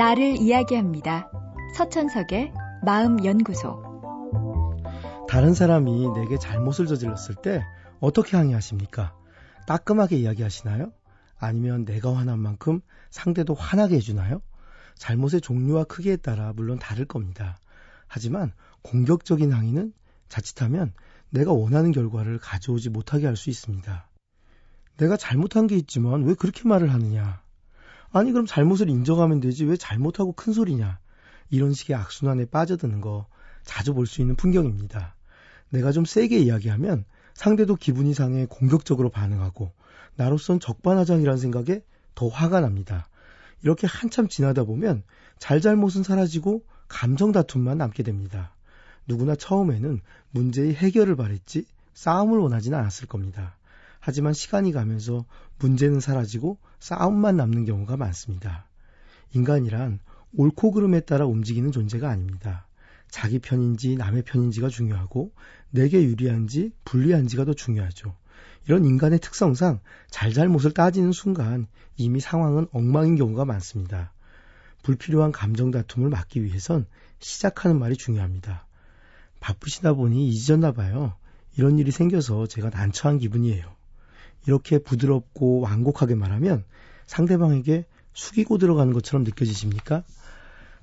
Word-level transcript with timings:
나를 0.00 0.38
이야기합니다. 0.38 1.30
서천석의 1.76 2.54
마음연구소. 2.86 3.82
다른 5.28 5.52
사람이 5.52 6.08
내게 6.14 6.38
잘못을 6.38 6.86
저질렀을 6.86 7.34
때 7.34 7.62
어떻게 8.00 8.38
항의하십니까? 8.38 9.14
따끔하게 9.66 10.16
이야기하시나요? 10.16 10.90
아니면 11.38 11.84
내가 11.84 12.16
화난 12.16 12.38
만큼 12.38 12.80
상대도 13.10 13.52
화나게 13.52 13.96
해주나요? 13.96 14.40
잘못의 14.94 15.42
종류와 15.42 15.84
크기에 15.84 16.16
따라 16.16 16.54
물론 16.56 16.78
다를 16.78 17.04
겁니다. 17.04 17.58
하지만 18.06 18.54
공격적인 18.80 19.52
항의는 19.52 19.92
자칫하면 20.30 20.94
내가 21.28 21.52
원하는 21.52 21.92
결과를 21.92 22.38
가져오지 22.38 22.88
못하게 22.88 23.26
할 23.26 23.36
수 23.36 23.50
있습니다. 23.50 24.08
내가 24.96 25.18
잘못한 25.18 25.66
게 25.66 25.76
있지만 25.76 26.22
왜 26.22 26.32
그렇게 26.32 26.66
말을 26.66 26.90
하느냐? 26.90 27.42
아니 28.12 28.32
그럼 28.32 28.46
잘못을 28.46 28.88
인정하면 28.88 29.40
되지 29.40 29.64
왜 29.64 29.76
잘못하고 29.76 30.32
큰 30.32 30.52
소리냐? 30.52 30.98
이런 31.50 31.72
식의 31.72 31.96
악순환에 31.96 32.46
빠져드는 32.46 33.00
거 33.00 33.26
자주 33.64 33.94
볼 33.94 34.06
수 34.06 34.20
있는 34.20 34.36
풍경입니다. 34.36 35.14
내가 35.70 35.92
좀 35.92 36.04
세게 36.04 36.38
이야기하면 36.38 37.04
상대도 37.34 37.76
기분이 37.76 38.14
상해 38.14 38.46
공격적으로 38.46 39.10
반응하고 39.10 39.72
나로선 40.16 40.58
적반하장이라는 40.60 41.38
생각에 41.38 41.82
더 42.14 42.28
화가 42.28 42.60
납니다. 42.60 43.08
이렇게 43.62 43.86
한참 43.86 44.28
지나다 44.28 44.64
보면 44.64 45.02
잘잘못은 45.38 46.02
사라지고 46.02 46.64
감정 46.88 47.30
다툼만 47.30 47.78
남게 47.78 48.02
됩니다. 48.02 48.54
누구나 49.06 49.36
처음에는 49.36 50.00
문제의 50.32 50.74
해결을 50.74 51.14
바랬지 51.16 51.66
싸움을 51.94 52.38
원하지는 52.38 52.78
않았을 52.78 53.06
겁니다. 53.06 53.56
하지만 54.00 54.32
시간이 54.32 54.72
가면서 54.72 55.24
문제는 55.58 56.00
사라지고 56.00 56.58
싸움만 56.78 57.36
남는 57.36 57.66
경우가 57.66 57.96
많습니다. 57.96 58.66
인간이란 59.34 60.00
옳고 60.34 60.72
그름에 60.72 61.00
따라 61.00 61.26
움직이는 61.26 61.70
존재가 61.70 62.08
아닙니다. 62.08 62.66
자기 63.10 63.38
편인지 63.38 63.96
남의 63.96 64.22
편인지가 64.22 64.68
중요하고 64.68 65.32
내게 65.70 66.02
유리한지 66.02 66.72
불리한지가 66.84 67.44
더 67.44 67.52
중요하죠. 67.52 68.14
이런 68.66 68.84
인간의 68.84 69.18
특성상 69.18 69.80
잘잘못을 70.10 70.72
따지는 70.72 71.12
순간 71.12 71.66
이미 71.96 72.20
상황은 72.20 72.68
엉망인 72.72 73.16
경우가 73.16 73.44
많습니다. 73.44 74.12
불필요한 74.82 75.32
감정 75.32 75.70
다툼을 75.70 76.08
막기 76.08 76.42
위해선 76.42 76.86
시작하는 77.18 77.78
말이 77.78 77.96
중요합니다. 77.96 78.66
바쁘시다 79.40 79.94
보니 79.94 80.28
잊었나 80.28 80.72
봐요. 80.72 81.14
이런 81.56 81.78
일이 81.78 81.90
생겨서 81.90 82.46
제가 82.46 82.70
난처한 82.70 83.18
기분이에요. 83.18 83.79
이렇게 84.46 84.78
부드럽고 84.78 85.60
완곡하게 85.60 86.14
말하면 86.14 86.64
상대방에게 87.06 87.84
숙이고 88.12 88.58
들어가는 88.58 88.92
것처럼 88.92 89.24
느껴지십니까? 89.24 90.04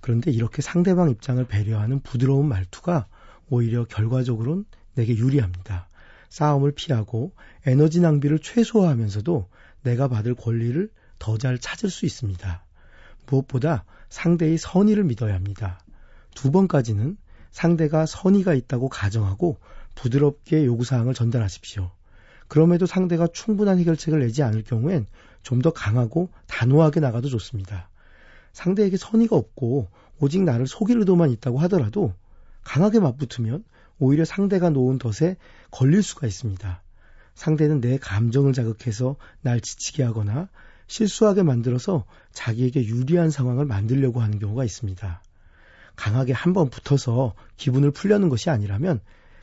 그런데 0.02 0.32
이렇게 0.32 0.62
상대방 0.62 1.10
입장을 1.10 1.44
배려하는 1.46 2.02
부드러운 2.02 2.48
말투가 2.48 3.08
오히려 3.50 3.86
결과적으로는 3.86 4.66
내게 4.96 5.16
유리합니다. 5.16 5.88
싸움을 6.30 6.72
피하고 6.72 7.34
에너지 7.66 8.02
낭비를 8.02 8.40
최소화하면서도 8.40 9.48
내가 9.84 10.08
받을 10.08 10.36
권리를 10.36 10.90
더 11.20 11.38
잘 11.38 11.58
찾을 11.58 11.90
수 11.90 12.06
있습니다. 12.06 12.64
무엇보다 13.26 13.86
상대의 14.10 14.58
선의를 14.58 15.04
믿어야 15.04 15.34
합니다. 15.34 15.80
두 16.36 16.52
번까지는 16.52 17.18
상대가 17.52 18.06
선의가 18.06 18.54
있다고 18.54 18.88
가정하고 18.90 19.58
부드럽게 19.96 20.66
요구사항을 20.66 21.14
전달하십시오. 21.14 21.92
그럼에도 22.48 22.86
상대가 22.86 23.28
충분한 23.28 23.80
해결책을 23.80 24.20
내지 24.20 24.44
않을 24.44 24.64
경우엔 24.64 25.06
좀 25.44 25.62
더 25.62 25.72
강하고 25.72 26.30
단호하게 26.48 27.00
나가도 27.00 27.30
좋습니다. 27.30 27.90
상대에게 28.54 28.98
선의가 28.98 29.36
없고 29.36 29.88
오직 30.20 30.44
나를 30.44 30.68
속일 30.68 31.00
의도만 31.00 31.30
있다고 31.32 31.60
하더라도 31.60 32.14
강하게 32.64 33.00
맞붙으면 33.00 33.64
오히려 34.00 34.26
상대가 34.26 34.70
놓은 34.70 34.98
덫에 34.98 35.38
걸릴 35.72 36.04
수가 36.04 36.28
있습니다. 36.28 36.82
상대는 37.36 37.82
내 37.82 37.98
감정을 37.98 38.54
자극해서 38.54 39.16
날 39.42 39.62
지치게 39.62 40.04
하거나 40.04 40.50
실수하게 40.88 41.44
만들어서 41.44 42.06
자기에게 42.34 42.86
유리한 42.86 43.30
상황을 43.30 43.66
만들려고 43.66 44.22
하는 44.22 44.40
경우가 44.40 44.66
있습니다. 44.66 45.22
강하게 45.96 46.34
한 46.34 46.54
번 46.54 46.70
붙어서 46.70 47.36
기분을 47.58 47.92
풀려는 47.92 48.30
것이 48.30 48.50
아니라면 48.50 49.00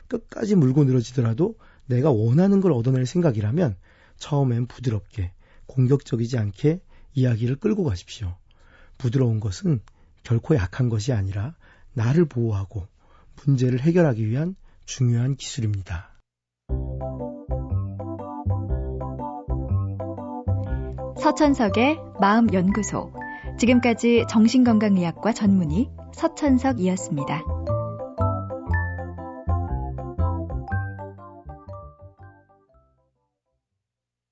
끝까지 0.07 0.55
물고 0.55 0.83
늘어지더라도 0.83 1.55
내가 1.87 2.11
원하는 2.11 2.61
걸 2.61 2.71
얻어낼 2.71 3.05
생각이라면 3.05 3.75
처음엔 4.17 4.67
부드럽게 4.67 5.31
공격적이지 5.67 6.37
않게 6.37 6.81
이야기를 7.13 7.57
끌고 7.57 7.83
가십시오. 7.83 8.35
부드러운 8.97 9.39
것은 9.39 9.81
결코 10.23 10.55
약한 10.55 10.89
것이 10.89 11.13
아니라 11.13 11.55
나를 11.93 12.25
보호하고 12.25 12.87
문제를 13.43 13.79
해결하기 13.81 14.27
위한 14.27 14.55
중요한 14.85 15.35
기술입니다. 15.35 16.11
서천석의 21.19 21.97
마음연구소. 22.19 23.11
지금까지 23.57 24.25
정신건강의학과 24.29 25.33
전문의 25.33 25.89
서천석이었습니다. 26.13 27.74